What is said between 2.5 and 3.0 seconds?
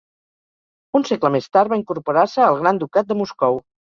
Gran